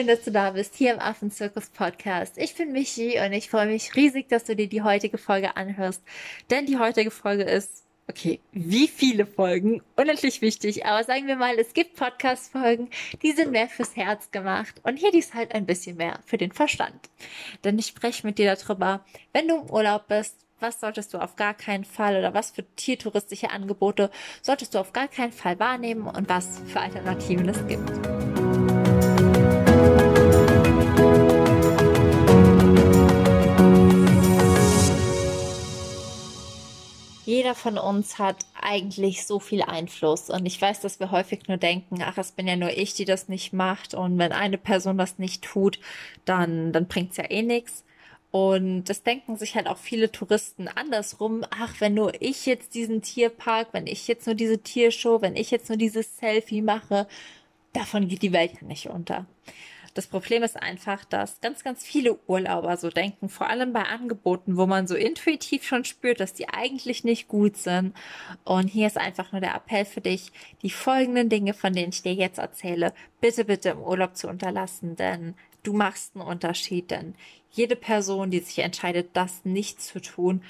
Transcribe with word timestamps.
Schön, 0.00 0.06
dass 0.06 0.24
du 0.24 0.30
da 0.30 0.52
bist, 0.52 0.76
hier 0.76 0.94
im 0.94 0.98
Affenzirkus 0.98 1.68
Podcast. 1.68 2.38
Ich 2.38 2.54
bin 2.54 2.72
Michi 2.72 3.20
und 3.22 3.34
ich 3.34 3.50
freue 3.50 3.66
mich 3.66 3.94
riesig, 3.96 4.30
dass 4.30 4.44
du 4.44 4.56
dir 4.56 4.66
die 4.66 4.80
heutige 4.80 5.18
Folge 5.18 5.58
anhörst. 5.58 6.02
Denn 6.48 6.64
die 6.64 6.78
heutige 6.78 7.10
Folge 7.10 7.42
ist, 7.42 7.84
okay, 8.08 8.40
wie 8.50 8.88
viele 8.88 9.26
Folgen? 9.26 9.82
Unendlich 9.96 10.40
wichtig, 10.40 10.86
aber 10.86 11.04
sagen 11.04 11.26
wir 11.26 11.36
mal, 11.36 11.58
es 11.58 11.74
gibt 11.74 11.96
Podcast-Folgen, 11.96 12.88
die 13.22 13.32
sind 13.32 13.52
mehr 13.52 13.68
fürs 13.68 13.94
Herz 13.94 14.30
gemacht 14.30 14.80
und 14.84 14.96
hier 14.96 15.10
die 15.12 15.18
ist 15.18 15.34
halt 15.34 15.54
ein 15.54 15.66
bisschen 15.66 15.98
mehr 15.98 16.20
für 16.24 16.38
den 16.38 16.52
Verstand. 16.52 17.10
Denn 17.64 17.78
ich 17.78 17.88
spreche 17.88 18.26
mit 18.26 18.38
dir 18.38 18.56
darüber, 18.56 19.04
wenn 19.34 19.48
du 19.48 19.56
im 19.58 19.70
Urlaub 19.70 20.08
bist, 20.08 20.46
was 20.60 20.80
solltest 20.80 21.12
du 21.12 21.18
auf 21.18 21.36
gar 21.36 21.52
keinen 21.52 21.84
Fall 21.84 22.16
oder 22.16 22.32
was 22.32 22.52
für 22.52 22.64
tiertouristische 22.76 23.50
Angebote 23.50 24.10
solltest 24.40 24.74
du 24.74 24.78
auf 24.78 24.94
gar 24.94 25.08
keinen 25.08 25.32
Fall 25.32 25.60
wahrnehmen 25.60 26.06
und 26.06 26.26
was 26.30 26.62
für 26.68 26.80
Alternativen 26.80 27.50
es 27.50 27.66
gibt. 27.66 28.19
Jeder 37.30 37.54
von 37.54 37.78
uns 37.78 38.18
hat 38.18 38.44
eigentlich 38.60 39.24
so 39.24 39.38
viel 39.38 39.62
Einfluss. 39.62 40.30
Und 40.30 40.46
ich 40.46 40.60
weiß, 40.60 40.80
dass 40.80 40.98
wir 40.98 41.12
häufig 41.12 41.46
nur 41.46 41.58
denken, 41.58 42.02
ach, 42.02 42.18
es 42.18 42.32
bin 42.32 42.48
ja 42.48 42.56
nur 42.56 42.76
ich, 42.76 42.94
die 42.94 43.04
das 43.04 43.28
nicht 43.28 43.52
macht. 43.52 43.94
Und 43.94 44.18
wenn 44.18 44.32
eine 44.32 44.58
Person 44.58 44.98
das 44.98 45.16
nicht 45.20 45.44
tut, 45.44 45.78
dann, 46.24 46.72
dann 46.72 46.88
bringt's 46.88 47.18
ja 47.18 47.30
eh 47.30 47.42
nichts. 47.42 47.84
Und 48.32 48.86
das 48.86 49.04
denken 49.04 49.36
sich 49.36 49.54
halt 49.54 49.68
auch 49.68 49.78
viele 49.78 50.10
Touristen 50.10 50.66
andersrum. 50.66 51.44
Ach, 51.50 51.72
wenn 51.78 51.94
nur 51.94 52.20
ich 52.20 52.46
jetzt 52.46 52.74
diesen 52.74 53.00
Tierpark, 53.00 53.68
wenn 53.70 53.86
ich 53.86 54.08
jetzt 54.08 54.26
nur 54.26 54.34
diese 54.34 54.58
Tiershow, 54.58 55.22
wenn 55.22 55.36
ich 55.36 55.52
jetzt 55.52 55.68
nur 55.68 55.78
dieses 55.78 56.18
Selfie 56.18 56.62
mache, 56.62 57.06
davon 57.72 58.08
geht 58.08 58.22
die 58.22 58.32
Welt 58.32 58.54
ja 58.60 58.66
nicht 58.66 58.88
unter. 58.88 59.24
Das 59.94 60.06
Problem 60.06 60.44
ist 60.44 60.56
einfach, 60.56 61.04
dass 61.04 61.40
ganz, 61.40 61.64
ganz 61.64 61.82
viele 61.84 62.18
Urlauber 62.28 62.76
so 62.76 62.90
denken, 62.90 63.28
vor 63.28 63.50
allem 63.50 63.72
bei 63.72 63.82
Angeboten, 63.82 64.56
wo 64.56 64.66
man 64.66 64.86
so 64.86 64.94
intuitiv 64.94 65.66
schon 65.66 65.84
spürt, 65.84 66.20
dass 66.20 66.32
die 66.32 66.48
eigentlich 66.48 67.02
nicht 67.02 67.26
gut 67.26 67.56
sind. 67.56 67.96
Und 68.44 68.68
hier 68.68 68.86
ist 68.86 68.96
einfach 68.96 69.32
nur 69.32 69.40
der 69.40 69.54
Appell 69.54 69.84
für 69.84 70.00
dich, 70.00 70.30
die 70.62 70.70
folgenden 70.70 71.28
Dinge, 71.28 71.54
von 71.54 71.72
denen 71.72 71.90
ich 71.92 72.02
dir 72.02 72.14
jetzt 72.14 72.38
erzähle, 72.38 72.94
bitte, 73.20 73.44
bitte 73.44 73.70
im 73.70 73.82
Urlaub 73.82 74.16
zu 74.16 74.28
unterlassen, 74.28 74.94
denn 74.94 75.34
du 75.64 75.72
machst 75.72 76.14
einen 76.14 76.24
Unterschied, 76.24 76.90
denn 76.90 77.14
jede 77.50 77.74
Person, 77.74 78.30
die 78.30 78.40
sich 78.40 78.60
entscheidet, 78.60 79.10
das 79.14 79.44
nicht 79.44 79.82
zu 79.82 80.00
tun, 80.00 80.42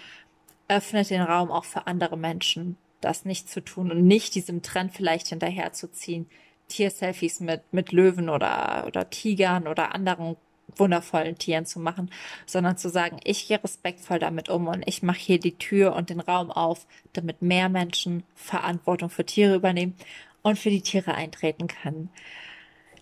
öffnet 0.69 1.09
den 1.11 1.23
Raum 1.23 1.51
auch 1.51 1.65
für 1.65 1.87
andere 1.87 2.19
Menschen, 2.19 2.77
das 3.01 3.25
nicht 3.25 3.49
zu 3.49 3.63
tun 3.63 3.91
und 3.91 4.07
nicht 4.07 4.35
diesem 4.35 4.63
Trend 4.63 4.93
vielleicht 4.95 5.29
hinterherzuziehen, 5.29 6.27
Tierselfies 6.71 7.41
mit, 7.41 7.63
mit 7.73 7.93
Löwen 7.93 8.29
oder, 8.29 8.85
oder 8.87 9.11
Tigern 9.11 9.69
oder 9.69 9.95
anderen 9.95 10.37
wundervollen 10.77 11.37
Tieren 11.37 11.67
zu 11.67 11.81
machen, 11.81 12.11
sondern 12.47 12.77
zu 12.77 12.89
sagen, 12.89 13.19
ich 13.25 13.49
gehe 13.49 13.63
respektvoll 13.63 14.19
damit 14.19 14.49
um 14.49 14.69
und 14.69 14.87
ich 14.87 15.03
mache 15.03 15.19
hier 15.19 15.41
die 15.41 15.59
Tür 15.59 15.95
und 15.95 16.11
den 16.11 16.21
Raum 16.21 16.51
auf, 16.51 16.87
damit 17.13 17.43
mehr 17.43 17.69
Menschen 17.69 18.23
Verantwortung 18.35 19.11
für 19.11 19.27
Tiere 19.27 19.55
übernehmen 19.55 19.97
und 20.43 20.59
für 20.59 20.71
die 20.71 20.83
Tiere 20.83 21.15
eintreten 21.15 21.67
können. 21.67 22.11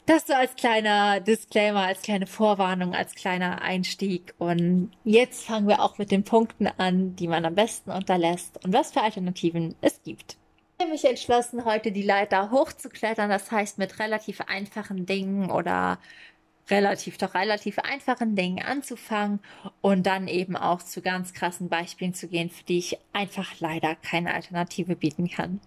Das 0.06 0.27
so 0.27 0.32
als 0.32 0.56
kleiner 0.56 1.20
Disclaimer, 1.20 1.82
als 1.82 2.00
kleine 2.00 2.27
Vorwarnung, 2.27 2.94
als 2.94 3.14
kleiner 3.14 3.60
Einstieg. 3.60 4.32
Und 4.38 4.91
jetzt 5.05 5.44
fangen 5.44 5.69
wir 5.69 5.82
auch 5.82 5.98
mit 5.98 6.10
den 6.10 6.25
Punkten 6.25 6.66
an, 6.66 7.14
die 7.16 7.28
man 7.28 7.44
am 7.44 7.55
besten 7.55 7.91
unterlässt 7.91 8.64
und 8.64 8.72
was 8.72 8.92
für 8.92 9.03
Alternativen 9.03 9.75
es 9.82 10.03
gibt. 10.05 10.38
Ich 10.81 10.84
habe 10.84 10.93
mich 10.93 11.05
entschlossen, 11.07 11.65
heute 11.65 11.91
die 11.91 12.05
Leiter 12.05 12.53
hochzuklettern. 12.53 13.28
Das 13.28 13.50
heißt, 13.50 13.78
mit 13.78 13.99
relativ 13.99 14.41
einfachen 14.43 15.06
Dingen 15.06 15.50
oder 15.50 15.99
relativ, 16.71 17.19
doch 17.19 17.34
relativ 17.34 17.78
einfachen 17.78 18.37
Dingen 18.37 18.62
anzufangen 18.62 19.41
und 19.81 20.06
dann 20.06 20.28
eben 20.28 20.56
auch 20.56 20.83
zu 20.83 21.03
ganz 21.03 21.33
krassen 21.33 21.69
Beispielen 21.69 22.15
zu 22.15 22.28
gehen, 22.28 22.50
für 22.50 22.65
die 22.65 22.78
ich 22.78 22.99
einfach 23.12 23.59
leider 23.59 23.97
keine 23.97 24.34
Alternative 24.34 24.94
bieten 24.94 25.28
kann. 25.28 25.61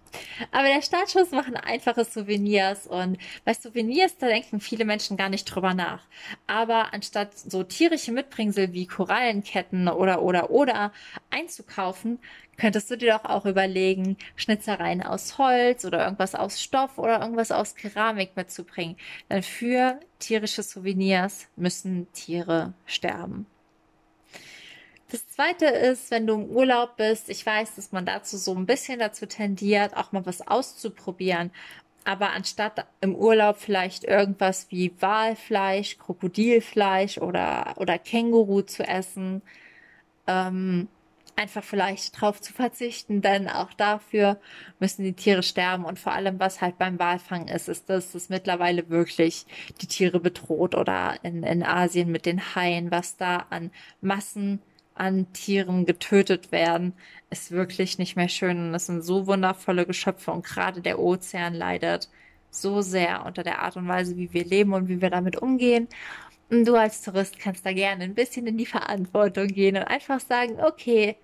Aber 0.50 0.68
der 0.68 0.80
Startschuss 0.80 1.30
machen 1.32 1.56
einfache 1.56 2.04
Souvenirs 2.04 2.86
und 2.86 3.18
bei 3.44 3.52
Souvenirs, 3.52 4.16
da 4.18 4.28
denken 4.28 4.60
viele 4.60 4.84
Menschen 4.84 5.16
gar 5.16 5.28
nicht 5.28 5.44
drüber 5.44 5.74
nach. 5.74 6.04
Aber 6.46 6.94
anstatt 6.94 7.36
so 7.36 7.62
tierische 7.64 8.12
Mitbringsel 8.12 8.72
wie 8.72 8.86
Korallenketten 8.86 9.88
oder, 9.88 10.22
oder, 10.22 10.50
oder 10.50 10.92
einzukaufen, 11.32 12.18
könntest 12.56 12.90
du 12.90 12.96
dir 12.96 13.14
doch 13.14 13.24
auch 13.24 13.46
überlegen, 13.46 14.16
Schnitzereien 14.36 15.02
aus 15.02 15.38
Holz 15.38 15.84
oder 15.84 16.04
irgendwas 16.04 16.34
aus 16.34 16.62
Stoff 16.62 16.98
oder 16.98 17.20
irgendwas 17.20 17.50
aus 17.50 17.74
Keramik 17.74 18.36
mitzubringen. 18.36 18.96
Denn 19.30 19.42
für 19.42 19.98
tierische 20.18 20.62
Souvenirs 20.62 21.48
müssen 21.56 22.12
Tiere 22.12 22.74
sterben. 22.86 23.46
Das 25.10 25.28
zweite 25.28 25.66
ist, 25.66 26.10
wenn 26.10 26.26
du 26.26 26.34
im 26.34 26.46
Urlaub 26.46 26.96
bist, 26.96 27.28
ich 27.28 27.44
weiß, 27.44 27.74
dass 27.74 27.92
man 27.92 28.06
dazu 28.06 28.38
so 28.38 28.54
ein 28.54 28.64
bisschen 28.64 28.98
dazu 28.98 29.26
tendiert, 29.26 29.94
auch 29.94 30.12
mal 30.12 30.24
was 30.24 30.46
auszuprobieren. 30.46 31.50
Aber 32.04 32.30
anstatt 32.30 32.86
im 33.02 33.14
Urlaub 33.14 33.58
vielleicht 33.58 34.04
irgendwas 34.04 34.68
wie 34.70 34.92
Walfleisch, 35.00 35.98
Krokodilfleisch 35.98 37.18
oder, 37.18 37.74
oder 37.76 37.98
Känguru 37.98 38.62
zu 38.62 38.84
essen, 38.84 39.42
ähm, 40.26 40.88
einfach 41.36 41.64
vielleicht 41.64 42.20
drauf 42.20 42.40
zu 42.40 42.52
verzichten, 42.52 43.22
denn 43.22 43.48
auch 43.48 43.72
dafür 43.72 44.38
müssen 44.80 45.04
die 45.04 45.14
Tiere 45.14 45.42
sterben. 45.42 45.84
Und 45.84 45.98
vor 45.98 46.12
allem, 46.12 46.38
was 46.38 46.60
halt 46.60 46.78
beim 46.78 46.98
Walfang 46.98 47.48
ist, 47.48 47.68
ist, 47.68 47.88
dass 47.88 48.14
es 48.14 48.28
mittlerweile 48.28 48.88
wirklich 48.90 49.46
die 49.80 49.86
Tiere 49.86 50.20
bedroht 50.20 50.74
oder 50.74 51.16
in, 51.22 51.42
in 51.42 51.62
Asien 51.62 52.10
mit 52.10 52.26
den 52.26 52.54
Haien, 52.54 52.90
was 52.90 53.16
da 53.16 53.46
an 53.50 53.70
Massen 54.00 54.60
an 54.94 55.32
Tieren 55.32 55.86
getötet 55.86 56.52
werden, 56.52 56.92
ist 57.30 57.50
wirklich 57.50 57.98
nicht 57.98 58.16
mehr 58.16 58.28
schön. 58.28 58.58
Und 58.68 58.74
es 58.74 58.86
sind 58.86 59.02
so 59.02 59.26
wundervolle 59.26 59.86
Geschöpfe. 59.86 60.30
Und 60.32 60.44
gerade 60.44 60.82
der 60.82 60.98
Ozean 60.98 61.54
leidet 61.54 62.10
so 62.50 62.82
sehr 62.82 63.24
unter 63.24 63.42
der 63.42 63.60
Art 63.60 63.76
und 63.76 63.88
Weise, 63.88 64.16
wie 64.16 64.32
wir 64.32 64.44
leben 64.44 64.74
und 64.74 64.88
wie 64.88 65.00
wir 65.00 65.10
damit 65.10 65.36
umgehen. 65.36 65.88
Du 66.52 66.74
als 66.76 67.00
Tourist 67.00 67.38
kannst 67.38 67.64
da 67.64 67.72
gerne 67.72 68.04
ein 68.04 68.14
bisschen 68.14 68.46
in 68.46 68.58
die 68.58 68.66
Verantwortung 68.66 69.46
gehen 69.46 69.74
und 69.74 69.84
einfach 69.84 70.20
sagen, 70.20 70.62
okay, 70.62 71.16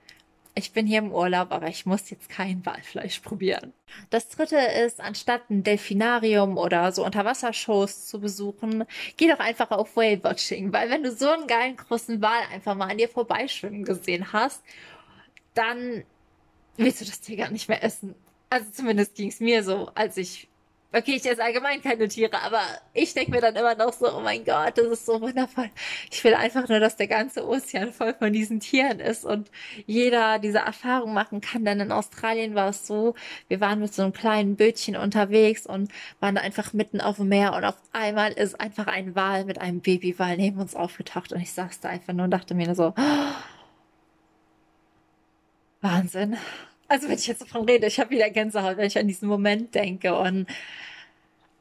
ich 0.54 0.72
bin 0.72 0.86
hier 0.86 1.00
im 1.00 1.12
Urlaub, 1.12 1.52
aber 1.52 1.68
ich 1.68 1.84
muss 1.84 2.08
jetzt 2.08 2.30
kein 2.30 2.64
Walfleisch 2.64 3.20
probieren. 3.20 3.74
Das 4.08 4.30
dritte 4.30 4.56
ist, 4.56 5.02
anstatt 5.02 5.50
ein 5.50 5.62
Delfinarium 5.64 6.56
oder 6.56 6.92
so 6.92 7.04
Unterwassershows 7.04 8.06
zu 8.06 8.20
besuchen, 8.20 8.86
geh 9.18 9.28
doch 9.28 9.38
einfach 9.38 9.70
auf 9.70 9.96
Whale 9.96 10.24
Watching, 10.24 10.72
weil 10.72 10.88
wenn 10.88 11.02
du 11.02 11.12
so 11.12 11.28
einen 11.28 11.46
geilen 11.46 11.76
großen 11.76 12.22
Wal 12.22 12.44
einfach 12.50 12.74
mal 12.74 12.90
an 12.90 12.96
dir 12.96 13.10
vorbeischwimmen 13.10 13.84
gesehen 13.84 14.32
hast, 14.32 14.62
dann 15.52 16.04
willst 16.78 17.02
du 17.02 17.04
das 17.04 17.20
Tier 17.20 17.36
gar 17.36 17.50
nicht 17.50 17.68
mehr 17.68 17.84
essen. 17.84 18.14
Also 18.48 18.70
zumindest 18.70 19.14
ging 19.14 19.28
es 19.28 19.40
mir 19.40 19.62
so, 19.62 19.90
als 19.94 20.16
ich 20.16 20.48
Okay, 20.90 21.16
ich 21.16 21.26
esse 21.26 21.44
allgemein 21.44 21.82
keine 21.82 22.08
Tiere, 22.08 22.40
aber 22.40 22.62
ich 22.94 23.12
denke 23.12 23.32
mir 23.32 23.42
dann 23.42 23.54
immer 23.56 23.74
noch 23.74 23.92
so, 23.92 24.10
oh 24.10 24.20
mein 24.20 24.42
Gott, 24.46 24.78
das 24.78 24.86
ist 24.86 25.04
so 25.04 25.20
wundervoll. 25.20 25.68
Ich 26.10 26.24
will 26.24 26.32
einfach 26.32 26.66
nur, 26.66 26.80
dass 26.80 26.96
der 26.96 27.08
ganze 27.08 27.46
Ozean 27.46 27.92
voll 27.92 28.14
von 28.14 28.32
diesen 28.32 28.60
Tieren 28.60 28.98
ist 28.98 29.26
und 29.26 29.50
jeder 29.84 30.38
diese 30.38 30.60
Erfahrung 30.60 31.12
machen 31.12 31.42
kann. 31.42 31.66
Denn 31.66 31.80
in 31.80 31.92
Australien 31.92 32.54
war 32.54 32.70
es 32.70 32.86
so, 32.86 33.14
wir 33.48 33.60
waren 33.60 33.80
mit 33.80 33.92
so 33.92 34.00
einem 34.02 34.14
kleinen 34.14 34.56
Bötchen 34.56 34.96
unterwegs 34.96 35.66
und 35.66 35.92
waren 36.20 36.38
einfach 36.38 36.72
mitten 36.72 37.02
auf 37.02 37.16
dem 37.16 37.28
Meer 37.28 37.52
und 37.52 37.66
auf 37.66 37.76
einmal 37.92 38.32
ist 38.32 38.58
einfach 38.58 38.86
ein 38.86 39.14
Wal 39.14 39.44
mit 39.44 39.60
einem 39.60 39.80
Babywal 39.80 40.38
neben 40.38 40.58
uns 40.58 40.74
aufgetaucht 40.74 41.34
und 41.34 41.42
ich 41.42 41.52
saß 41.52 41.80
da 41.80 41.90
einfach 41.90 42.14
nur 42.14 42.24
und 42.24 42.30
dachte 42.30 42.54
mir 42.54 42.74
so, 42.74 42.94
oh, 42.96 43.02
Wahnsinn. 45.82 46.38
Also 46.88 47.08
wenn 47.08 47.16
ich 47.16 47.26
jetzt 47.26 47.42
davon 47.42 47.66
rede, 47.66 47.86
ich 47.86 48.00
habe 48.00 48.10
wieder 48.10 48.30
Gänsehaut, 48.30 48.78
wenn 48.78 48.86
ich 48.86 48.98
an 48.98 49.08
diesen 49.08 49.28
Moment 49.28 49.74
denke. 49.74 50.18
Und 50.18 50.46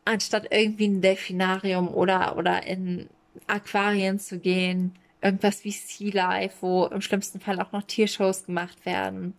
anstatt 0.06 0.48
irgendwie 0.52 0.86
in 0.86 0.98
ein 0.98 1.02
Delfinarium 1.02 1.90
oder, 1.90 2.38
oder 2.38 2.66
in 2.66 3.10
Aquarien 3.48 4.20
zu 4.20 4.40
gehen, 4.40 4.96
irgendwas 5.22 5.64
wie 5.64 5.72
Sea 5.72 6.14
Life, 6.14 6.58
wo 6.62 6.86
im 6.86 7.02
schlimmsten 7.02 7.40
Fall 7.40 7.60
auch 7.60 7.72
noch 7.74 7.84
Tiershows 7.84 8.46
gemacht 8.46 8.86
werden, 8.86 9.34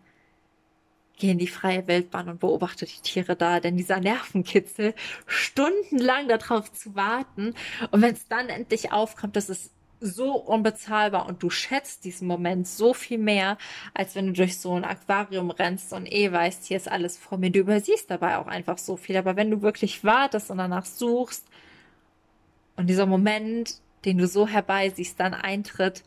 geh 1.19 1.31
in 1.31 1.39
die 1.39 1.49
freie 1.49 1.87
Wildbahn 1.87 2.29
und 2.29 2.41
beobachte 2.41 2.87
die 2.87 3.01
Tiere 3.01 3.37
da, 3.37 3.61
denn 3.61 3.77
dieser 3.77 4.01
Nervenkitzel, 4.01 4.95
stundenlang 5.27 6.29
darauf 6.29 6.73
zu 6.73 6.95
warten 6.95 7.55
und 7.91 8.03
wenn 8.03 8.15
es 8.15 8.29
dann 8.29 8.49
endlich 8.49 8.93
aufkommt, 8.93 9.37
dass 9.37 9.49
es 9.49 9.71
so 10.01 10.35
unbezahlbar 10.35 11.27
und 11.27 11.43
du 11.43 11.51
schätzt 11.51 12.05
diesen 12.05 12.29
Moment 12.29 12.67
so 12.67 12.95
viel 12.95 13.19
mehr, 13.19 13.59
als 13.95 14.15
wenn 14.15 14.29
du 14.29 14.33
durch 14.33 14.59
so 14.59 14.75
ein 14.75 14.85
Aquarium 14.85 15.51
rennst 15.51 15.93
und 15.93 16.07
eh 16.07 16.31
weißt, 16.31 16.65
hier 16.65 16.77
ist 16.77 16.91
alles 16.91 17.17
vor 17.17 17.39
mir. 17.39 17.51
Du 17.51 17.61
übersiehst 17.61 18.11
dabei 18.11 18.39
auch 18.39 18.47
einfach 18.47 18.79
so 18.79 18.97
viel. 18.97 19.17
Aber 19.17 19.37
wenn 19.37 19.51
du 19.51 19.63
wirklich 19.63 20.05
wartest 20.05 20.51
und 20.51 20.59
danach 20.59 20.87
suchst 20.87 21.47
und 22.77 22.89
dieser 22.89 23.07
Moment, 23.07 23.81
den 24.05 24.19
du 24.19 24.27
so 24.27 24.47
herbeisiehst, 24.47 25.19
dann 25.19 25.35
eintritt, 25.35 26.05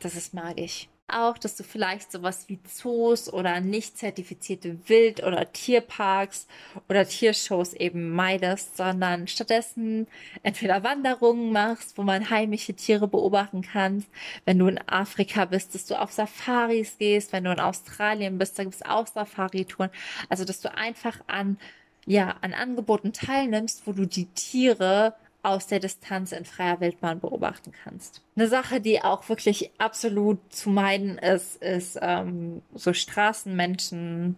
das 0.00 0.14
ist 0.14 0.34
magisch. 0.34 0.88
Auch, 1.10 1.38
dass 1.38 1.56
du 1.56 1.62
vielleicht 1.62 2.12
sowas 2.12 2.48
wie 2.48 2.58
Zoos 2.64 3.32
oder 3.32 3.60
nicht 3.60 3.98
zertifizierte 3.98 4.78
Wild- 4.88 5.22
oder 5.22 5.52
Tierparks 5.52 6.46
oder 6.88 7.06
Tiershows 7.06 7.74
eben 7.74 8.10
meidest, 8.10 8.76
sondern 8.76 9.26
stattdessen 9.26 10.06
entweder 10.42 10.82
Wanderungen 10.82 11.52
machst, 11.52 11.98
wo 11.98 12.02
man 12.02 12.30
heimische 12.30 12.74
Tiere 12.74 13.08
beobachten 13.08 13.62
kannst. 13.62 14.08
Wenn 14.44 14.58
du 14.58 14.66
in 14.68 14.78
Afrika 14.88 15.44
bist, 15.44 15.74
dass 15.74 15.86
du 15.86 16.00
auf 16.00 16.12
Safaris 16.12 16.98
gehst. 16.98 17.32
Wenn 17.32 17.44
du 17.44 17.52
in 17.52 17.60
Australien 17.60 18.38
bist, 18.38 18.58
da 18.58 18.64
gibt 18.64 18.76
es 18.76 18.82
auch 18.82 19.06
Safari-Touren. 19.06 19.90
Also, 20.28 20.44
dass 20.44 20.60
du 20.60 20.74
einfach 20.74 21.18
an 21.26 21.58
ja, 22.06 22.36
an 22.40 22.54
Angeboten 22.54 23.12
teilnimmst, 23.12 23.86
wo 23.86 23.92
du 23.92 24.06
die 24.06 24.26
Tiere 24.26 25.14
aus 25.42 25.66
der 25.66 25.80
Distanz 25.80 26.32
in 26.32 26.44
freier 26.44 26.80
Wildbahn 26.80 27.20
beobachten 27.20 27.72
kannst. 27.72 28.22
Eine 28.36 28.48
Sache, 28.48 28.80
die 28.80 29.02
auch 29.02 29.28
wirklich 29.28 29.70
absolut 29.78 30.38
zu 30.52 30.70
meiden 30.70 31.18
ist, 31.18 31.62
ist 31.62 31.98
ähm, 32.00 32.62
so 32.74 32.92
Straßenmenschen, 32.92 34.36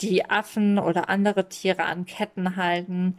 die 0.00 0.28
Affen 0.28 0.78
oder 0.78 1.08
andere 1.08 1.48
Tiere 1.48 1.84
an 1.84 2.04
Ketten 2.04 2.56
halten, 2.56 3.16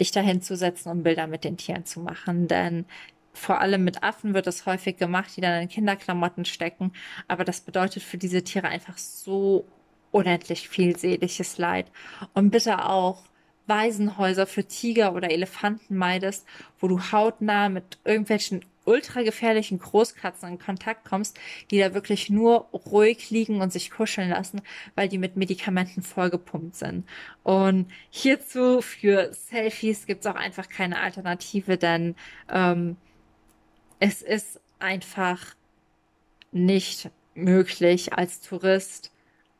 dich 0.00 0.10
dahin 0.10 0.42
zu 0.42 0.56
setzen, 0.56 0.90
um 0.90 1.02
Bilder 1.02 1.26
mit 1.26 1.44
den 1.44 1.56
Tieren 1.56 1.84
zu 1.84 2.00
machen. 2.00 2.48
Denn 2.48 2.84
vor 3.32 3.60
allem 3.60 3.84
mit 3.84 4.02
Affen 4.02 4.34
wird 4.34 4.46
es 4.46 4.66
häufig 4.66 4.96
gemacht, 4.96 5.36
die 5.36 5.40
dann 5.40 5.62
in 5.62 5.68
Kinderklamotten 5.68 6.44
stecken. 6.44 6.92
Aber 7.28 7.44
das 7.44 7.60
bedeutet 7.60 8.02
für 8.02 8.18
diese 8.18 8.42
Tiere 8.42 8.68
einfach 8.68 8.98
so 8.98 9.66
unendlich 10.10 10.68
viel 10.68 10.96
seelisches 10.96 11.58
Leid. 11.58 11.86
Und 12.34 12.50
bitte 12.50 12.84
auch 12.84 13.22
Waisenhäuser 13.70 14.46
für 14.46 14.64
Tiger 14.64 15.14
oder 15.14 15.30
Elefanten 15.30 15.96
meidest, 15.96 16.44
wo 16.78 16.88
du 16.88 17.00
hautnah 17.00 17.70
mit 17.70 17.98
irgendwelchen 18.04 18.62
ultra 18.84 19.22
gefährlichen 19.22 19.78
Großkatzen 19.78 20.48
in 20.48 20.58
Kontakt 20.58 21.04
kommst, 21.04 21.38
die 21.70 21.78
da 21.78 21.94
wirklich 21.94 22.28
nur 22.28 22.62
ruhig 22.72 23.30
liegen 23.30 23.60
und 23.60 23.72
sich 23.72 23.90
kuscheln 23.90 24.30
lassen, 24.30 24.62
weil 24.96 25.08
die 25.08 25.18
mit 25.18 25.36
Medikamenten 25.36 26.02
vollgepumpt 26.02 26.74
sind. 26.74 27.06
Und 27.44 27.86
hierzu 28.10 28.82
für 28.82 29.32
Selfies 29.32 30.06
gibt 30.06 30.24
es 30.24 30.30
auch 30.30 30.36
einfach 30.36 30.68
keine 30.68 30.98
Alternative, 31.00 31.78
denn 31.78 32.16
ähm, 32.50 32.96
es 34.00 34.22
ist 34.22 34.60
einfach 34.80 35.54
nicht 36.50 37.10
möglich 37.34 38.12
als 38.14 38.40
Tourist 38.40 39.12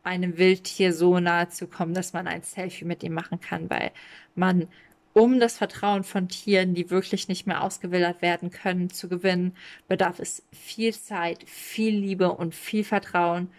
einem 0.02 0.38
Wildtier 0.38 0.92
so 0.92 1.18
nahe 1.20 1.48
zu 1.48 1.66
kommen, 1.66 1.94
dass 1.94 2.12
man 2.12 2.26
ein 2.26 2.42
Selfie 2.42 2.84
mit 2.84 3.02
ihm 3.02 3.14
machen 3.14 3.40
kann, 3.40 3.68
weil 3.70 3.92
man, 4.34 4.68
um 5.12 5.40
das 5.40 5.58
Vertrauen 5.58 6.04
von 6.04 6.28
Tieren, 6.28 6.74
die 6.74 6.90
wirklich 6.90 7.28
nicht 7.28 7.46
mehr 7.46 7.62
ausgewildert 7.62 8.22
werden 8.22 8.50
können, 8.50 8.90
zu 8.90 9.08
gewinnen, 9.08 9.54
bedarf 9.88 10.18
es 10.18 10.42
viel 10.52 10.94
Zeit, 10.94 11.44
viel 11.48 11.94
Liebe 11.94 12.32
und 12.32 12.54
viel 12.54 12.84
Vertrauen. 12.84 13.50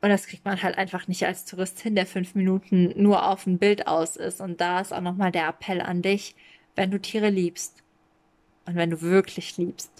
Und 0.00 0.08
das 0.08 0.26
kriegt 0.26 0.44
man 0.44 0.60
halt 0.62 0.78
einfach 0.78 1.06
nicht 1.06 1.24
als 1.26 1.44
Tourist 1.44 1.80
hin, 1.80 1.94
der 1.94 2.06
fünf 2.06 2.34
Minuten 2.34 2.92
nur 3.00 3.28
auf 3.28 3.46
ein 3.46 3.58
Bild 3.58 3.86
aus 3.86 4.16
ist. 4.16 4.40
Und 4.40 4.60
da 4.60 4.80
ist 4.80 4.92
auch 4.92 5.00
nochmal 5.00 5.30
der 5.30 5.48
Appell 5.48 5.80
an 5.80 6.02
dich, 6.02 6.34
wenn 6.74 6.90
du 6.90 7.00
Tiere 7.00 7.30
liebst 7.30 7.82
und 8.66 8.76
wenn 8.76 8.90
du 8.90 9.00
wirklich 9.00 9.56
liebst, 9.58 9.90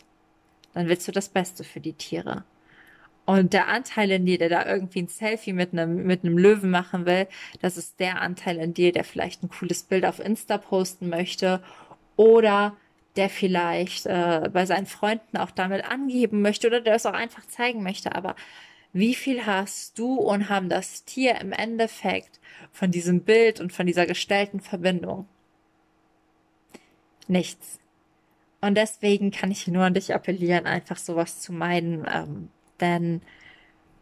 dann 0.75 0.89
willst 0.89 1.07
du 1.07 1.13
das 1.13 1.29
Beste 1.29 1.65
für 1.65 1.81
die 1.81 1.93
Tiere. 1.93 2.45
Und 3.33 3.55
der 3.55 3.69
Anteil 3.69 4.11
in 4.11 4.27
dir, 4.27 4.37
der 4.37 4.51
da 4.51 4.67
irgendwie 4.67 5.01
ein 5.01 5.09
Selfie 5.09 5.55
mit 5.55 5.73
einem, 5.73 6.05
mit 6.05 6.23
einem 6.23 6.37
Löwen 6.37 6.69
machen 6.69 7.07
will, 7.07 7.27
das 7.63 7.79
ist 7.79 7.99
der 7.99 8.21
Anteil 8.21 8.59
in 8.59 8.75
dir, 8.75 8.93
der 8.93 9.05
vielleicht 9.05 9.43
ein 9.43 9.49
cooles 9.49 9.85
Bild 9.85 10.05
auf 10.05 10.19
Insta 10.19 10.59
posten 10.59 11.09
möchte 11.09 11.63
oder 12.17 12.77
der 13.17 13.31
vielleicht 13.31 14.05
äh, 14.05 14.51
bei 14.53 14.67
seinen 14.67 14.85
Freunden 14.85 15.39
auch 15.39 15.51
damit 15.51 15.91
angeben 15.91 16.43
möchte 16.43 16.67
oder 16.67 16.83
der 16.83 16.95
es 16.95 17.07
auch 17.07 17.15
einfach 17.15 17.47
zeigen 17.47 17.83
möchte. 17.83 18.15
Aber 18.15 18.37
wie 18.93 19.15
viel 19.15 19.47
hast 19.47 19.99
du 19.99 20.17
und 20.17 20.51
haben 20.51 20.69
das 20.69 21.05
Tier 21.05 21.41
im 21.41 21.53
Endeffekt 21.53 22.39
von 22.71 22.91
diesem 22.91 23.23
Bild 23.23 23.63
und 23.63 23.73
von 23.73 23.87
dieser 23.87 24.05
gestellten 24.05 24.61
Verbindung? 24.61 25.27
Nichts. 27.29 27.81
Und 28.61 28.77
deswegen 28.77 29.31
kann 29.31 29.51
ich 29.51 29.67
nur 29.69 29.85
an 29.85 29.95
dich 29.95 30.15
appellieren, 30.15 30.67
einfach 30.67 30.99
sowas 30.99 31.41
zu 31.41 31.55
meiden. 31.55 32.07
Ähm, 32.13 32.51
denn 32.83 33.23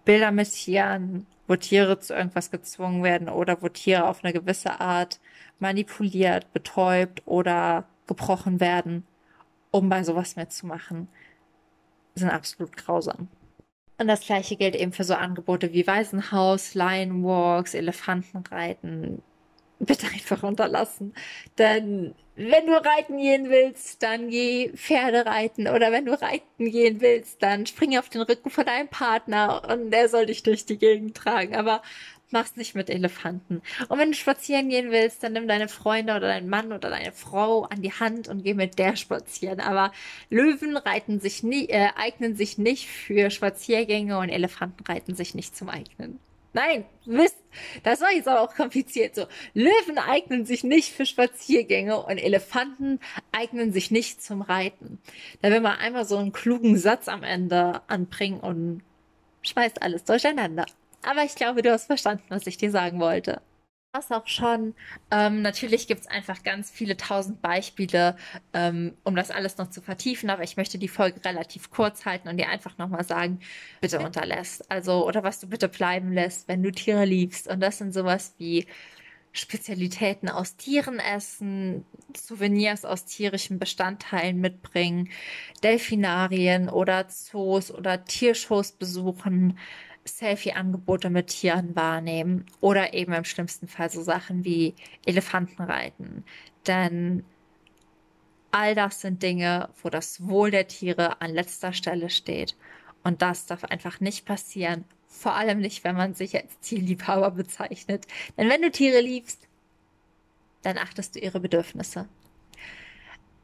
Bilder 0.04 0.32
mit 0.32 0.50
Tieren, 0.50 1.26
wo 1.46 1.54
Tiere 1.54 2.00
zu 2.00 2.14
irgendwas 2.14 2.50
gezwungen 2.50 3.04
werden 3.04 3.28
oder 3.28 3.62
wo 3.62 3.68
Tiere 3.68 4.08
auf 4.08 4.24
eine 4.24 4.32
gewisse 4.32 4.80
Art 4.80 5.20
manipuliert, 5.60 6.52
betäubt 6.52 7.22
oder 7.26 7.84
gebrochen 8.08 8.58
werden, 8.58 9.06
um 9.70 9.88
bei 9.88 10.02
sowas 10.02 10.34
mitzumachen, 10.34 11.06
sind 12.16 12.30
absolut 12.30 12.76
grausam. 12.76 13.28
Und 13.98 14.08
das 14.08 14.22
gleiche 14.22 14.56
gilt 14.56 14.74
eben 14.74 14.92
für 14.92 15.04
so 15.04 15.14
Angebote 15.14 15.72
wie 15.72 15.86
Waisenhaus, 15.86 16.74
Lionwalks, 16.74 17.74
Elefantenreiten, 17.74 19.22
bitte 19.80 20.06
einfach 20.06 20.42
unterlassen. 20.42 21.14
Denn 21.58 22.14
wenn 22.36 22.66
du 22.66 22.72
reiten 22.72 23.18
gehen 23.18 23.50
willst, 23.50 24.02
dann 24.02 24.30
geh 24.30 24.70
Pferde 24.74 25.26
reiten. 25.26 25.68
Oder 25.68 25.90
wenn 25.90 26.06
du 26.06 26.20
reiten 26.20 26.70
gehen 26.70 27.00
willst, 27.00 27.42
dann 27.42 27.66
spring 27.66 27.98
auf 27.98 28.08
den 28.08 28.22
Rücken 28.22 28.50
von 28.50 28.64
deinem 28.64 28.88
Partner 28.88 29.62
und 29.70 29.90
der 29.90 30.08
soll 30.08 30.26
dich 30.26 30.42
durch 30.42 30.64
die 30.64 30.78
Gegend 30.78 31.16
tragen. 31.16 31.56
Aber 31.56 31.82
mach's 32.30 32.56
nicht 32.56 32.74
mit 32.74 32.90
Elefanten. 32.90 33.62
Und 33.88 33.98
wenn 33.98 34.12
du 34.12 34.16
spazieren 34.16 34.68
gehen 34.68 34.90
willst, 34.90 35.22
dann 35.22 35.32
nimm 35.32 35.48
deine 35.48 35.68
Freunde 35.68 36.14
oder 36.14 36.28
deinen 36.28 36.48
Mann 36.48 36.72
oder 36.72 36.90
deine 36.90 37.12
Frau 37.12 37.62
an 37.64 37.82
die 37.82 37.92
Hand 37.92 38.28
und 38.28 38.44
geh 38.44 38.54
mit 38.54 38.78
der 38.78 38.96
spazieren. 38.96 39.60
Aber 39.60 39.92
Löwen 40.30 40.76
reiten 40.76 41.20
sich 41.20 41.42
nie, 41.42 41.68
äh, 41.68 41.88
eignen 41.96 42.36
sich 42.36 42.58
nicht 42.58 42.86
für 42.88 43.30
Spaziergänge 43.30 44.18
und 44.18 44.28
Elefanten 44.28 44.84
reiten 44.84 45.14
sich 45.14 45.34
nicht 45.34 45.56
zum 45.56 45.68
Eignen. 45.68 46.20
Nein, 46.52 46.84
Mist. 47.04 47.36
Das 47.84 48.00
war 48.00 48.12
jetzt 48.12 48.26
aber 48.26 48.40
auch 48.42 48.54
kompliziert. 48.54 49.14
So, 49.14 49.26
Löwen 49.54 49.98
eignen 49.98 50.46
sich 50.46 50.64
nicht 50.64 50.92
für 50.92 51.06
Spaziergänge 51.06 52.02
und 52.02 52.18
Elefanten 52.18 53.00
eignen 53.32 53.72
sich 53.72 53.90
nicht 53.90 54.22
zum 54.22 54.42
Reiten. 54.42 54.98
Da 55.42 55.50
will 55.50 55.60
man 55.60 55.78
einmal 55.78 56.04
so 56.04 56.16
einen 56.16 56.32
klugen 56.32 56.76
Satz 56.76 57.08
am 57.08 57.22
Ende 57.22 57.82
anbringen 57.88 58.40
und 58.40 58.82
schmeißt 59.42 59.82
alles 59.82 60.04
durcheinander. 60.04 60.66
Aber 61.02 61.24
ich 61.24 61.34
glaube, 61.34 61.62
du 61.62 61.72
hast 61.72 61.86
verstanden, 61.86 62.24
was 62.28 62.46
ich 62.46 62.58
dir 62.58 62.70
sagen 62.70 63.00
wollte 63.00 63.40
das 63.92 64.10
auch 64.12 64.26
schon. 64.28 64.74
Ähm, 65.10 65.42
natürlich 65.42 65.88
gibt 65.88 66.02
es 66.02 66.06
einfach 66.06 66.42
ganz 66.44 66.70
viele 66.70 66.96
tausend 66.96 67.42
Beispiele, 67.42 68.16
ähm, 68.52 68.96
um 69.02 69.16
das 69.16 69.30
alles 69.30 69.58
noch 69.58 69.70
zu 69.70 69.80
vertiefen, 69.82 70.30
aber 70.30 70.44
ich 70.44 70.56
möchte 70.56 70.78
die 70.78 70.88
Folge 70.88 71.24
relativ 71.24 71.70
kurz 71.70 72.04
halten 72.06 72.28
und 72.28 72.36
dir 72.36 72.48
einfach 72.48 72.78
nochmal 72.78 73.04
sagen, 73.04 73.40
bitte 73.80 73.98
unterlässt. 74.00 74.70
Also, 74.70 75.06
oder 75.06 75.24
was 75.24 75.40
du 75.40 75.48
bitte 75.48 75.68
bleiben 75.68 76.12
lässt, 76.12 76.46
wenn 76.48 76.62
du 76.62 76.70
Tiere 76.70 77.04
liebst. 77.04 77.48
Und 77.48 77.60
das 77.60 77.78
sind 77.78 77.92
sowas 77.92 78.34
wie 78.38 78.66
Spezialitäten 79.32 80.28
aus 80.28 80.56
Tieren 80.56 80.98
essen, 80.98 81.84
Souvenirs 82.16 82.84
aus 82.84 83.04
tierischen 83.04 83.58
Bestandteilen 83.58 84.40
mitbringen, 84.40 85.08
Delfinarien 85.62 86.68
oder 86.68 87.08
Zoos 87.08 87.72
oder 87.72 88.04
Tiershows 88.04 88.72
besuchen 88.72 89.56
Selfie-Angebote 90.04 91.10
mit 91.10 91.28
Tieren 91.28 91.76
wahrnehmen 91.76 92.46
oder 92.60 92.94
eben 92.94 93.12
im 93.12 93.24
schlimmsten 93.24 93.68
Fall 93.68 93.90
so 93.90 94.02
Sachen 94.02 94.44
wie 94.44 94.74
Elefantenreiten. 95.04 96.24
Denn 96.66 97.24
all 98.50 98.74
das 98.74 99.00
sind 99.00 99.22
Dinge, 99.22 99.68
wo 99.82 99.90
das 99.90 100.26
Wohl 100.26 100.50
der 100.50 100.66
Tiere 100.66 101.20
an 101.20 101.32
letzter 101.32 101.72
Stelle 101.72 102.10
steht. 102.10 102.56
Und 103.04 103.22
das 103.22 103.46
darf 103.46 103.64
einfach 103.64 104.00
nicht 104.00 104.26
passieren. 104.26 104.84
Vor 105.10 105.34
allem 105.34 105.58
nicht, 105.60 105.84
wenn 105.84 105.96
man 105.96 106.14
sich 106.14 106.34
als 106.36 106.58
Tierliebhaber 106.60 107.32
bezeichnet. 107.32 108.06
Denn 108.38 108.48
wenn 108.48 108.62
du 108.62 108.70
Tiere 108.70 109.00
liebst, 109.00 109.48
dann 110.62 110.78
achtest 110.78 111.16
du 111.16 111.18
ihre 111.18 111.40
Bedürfnisse. 111.40 112.08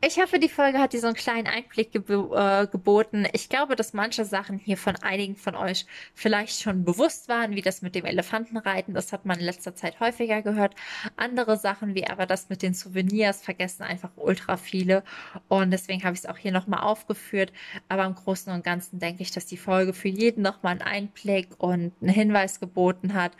Ich 0.02 0.18
hoffe, 0.20 0.38
die 0.38 0.50
Folge 0.50 0.78
hat 0.78 0.92
dir 0.92 1.00
so 1.00 1.06
einen 1.06 1.16
kleinen 1.16 1.46
Einblick 1.46 1.90
geb 1.90 2.10
äh, 2.10 2.66
geboten. 2.70 3.26
Ich 3.32 3.48
glaube, 3.48 3.76
dass 3.76 3.94
manche 3.94 4.26
Sachen 4.26 4.58
hier 4.58 4.76
von 4.76 4.94
einigen 4.96 5.36
von 5.36 5.56
euch 5.56 5.86
vielleicht 6.14 6.60
schon 6.60 6.84
bewusst 6.84 7.28
waren, 7.30 7.52
wie 7.52 7.62
das 7.62 7.80
mit 7.80 7.94
dem 7.94 8.04
Elefantenreiten. 8.04 8.92
Das 8.92 9.12
hat 9.12 9.24
man 9.24 9.38
in 9.38 9.46
letzter 9.46 9.74
Zeit 9.74 9.98
häufiger 9.98 10.42
gehört. 10.42 10.74
Andere 11.16 11.56
Sachen, 11.56 11.94
wie 11.94 12.06
aber 12.06 12.26
das 12.26 12.50
mit 12.50 12.60
den 12.62 12.74
Souvenirs, 12.74 13.42
vergessen 13.42 13.84
einfach 13.84 14.10
ultra 14.16 14.58
viele. 14.58 15.02
Und 15.48 15.70
deswegen 15.70 16.04
habe 16.04 16.12
ich 16.12 16.20
es 16.20 16.26
auch 16.26 16.36
hier 16.36 16.52
nochmal 16.52 16.80
aufgeführt. 16.80 17.50
Aber 17.88 18.04
im 18.04 18.14
Großen 18.14 18.52
und 18.52 18.64
Ganzen 18.64 18.98
denke 18.98 19.22
ich, 19.22 19.30
dass 19.30 19.46
die 19.46 19.56
Folge 19.56 19.94
für 19.94 20.08
jeden 20.08 20.42
nochmal 20.42 20.72
einen 20.72 20.82
Einblick 20.82 21.48
und 21.56 21.94
einen 22.02 22.10
Hinweis 22.10 22.60
geboten 22.60 23.14
hat, 23.14 23.32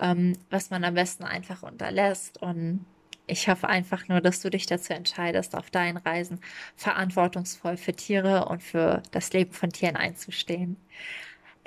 ähm, 0.00 0.38
was 0.48 0.70
man 0.70 0.84
am 0.84 0.94
besten 0.94 1.24
einfach 1.24 1.64
unterlässt. 1.64 2.40
Und 2.40 2.86
ich 3.26 3.48
hoffe 3.48 3.68
einfach 3.68 4.08
nur, 4.08 4.20
dass 4.20 4.40
du 4.40 4.50
dich 4.50 4.66
dazu 4.66 4.92
entscheidest, 4.92 5.54
auf 5.54 5.70
deinen 5.70 5.96
Reisen 5.96 6.40
verantwortungsvoll 6.76 7.76
für 7.76 7.94
Tiere 7.94 8.46
und 8.46 8.62
für 8.62 9.02
das 9.12 9.32
Leben 9.32 9.52
von 9.52 9.70
Tieren 9.70 9.96
einzustehen. 9.96 10.76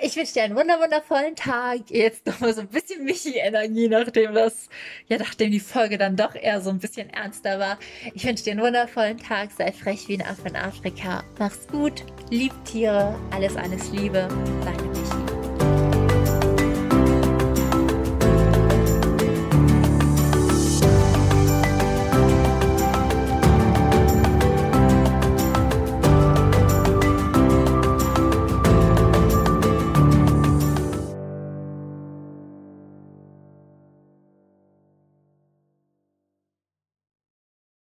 Ich 0.00 0.14
wünsche 0.14 0.34
dir 0.34 0.44
einen 0.44 0.54
wundervollen 0.54 1.34
Tag. 1.34 1.90
Jetzt 1.90 2.24
nochmal 2.24 2.54
so 2.54 2.60
ein 2.60 2.68
bisschen 2.68 3.04
Michi-Energie, 3.04 3.88
nachdem 3.88 4.32
das, 4.32 4.68
ja, 5.08 5.18
nachdem 5.18 5.50
die 5.50 5.58
Folge 5.58 5.98
dann 5.98 6.14
doch 6.14 6.36
eher 6.36 6.60
so 6.60 6.70
ein 6.70 6.78
bisschen 6.78 7.10
ernster 7.10 7.58
war. 7.58 7.78
Ich 8.14 8.24
wünsche 8.24 8.44
dir 8.44 8.52
einen 8.52 8.62
wundervollen 8.62 9.18
Tag. 9.18 9.50
Sei 9.50 9.72
frech 9.72 10.06
wie 10.06 10.14
ein 10.14 10.26
Affe 10.26 10.46
in 10.46 10.56
Afrika. 10.56 11.24
Mach's 11.40 11.66
gut. 11.66 12.04
Lieb 12.30 12.52
Tiere. 12.64 13.18
Alles, 13.32 13.56
alles 13.56 13.90
Liebe. 13.90 14.28
Deine 14.64 14.87